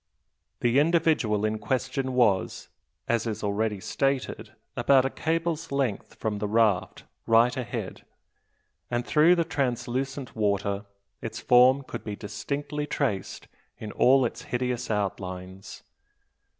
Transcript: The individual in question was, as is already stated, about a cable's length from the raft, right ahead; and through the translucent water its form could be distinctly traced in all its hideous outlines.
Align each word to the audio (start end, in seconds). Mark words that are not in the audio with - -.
The 0.61 0.79
individual 0.79 1.45
in 1.45 1.59
question 1.59 2.13
was, 2.13 2.69
as 3.07 3.27
is 3.27 3.43
already 3.43 3.79
stated, 3.79 4.51
about 4.75 5.05
a 5.05 5.11
cable's 5.11 5.71
length 5.71 6.15
from 6.15 6.39
the 6.39 6.47
raft, 6.47 7.03
right 7.27 7.55
ahead; 7.55 8.03
and 8.89 9.05
through 9.05 9.35
the 9.35 9.43
translucent 9.43 10.35
water 10.35 10.87
its 11.21 11.39
form 11.39 11.83
could 11.83 12.03
be 12.03 12.15
distinctly 12.15 12.87
traced 12.87 13.47
in 13.77 13.91
all 13.91 14.25
its 14.25 14.41
hideous 14.41 14.89
outlines. 14.89 15.83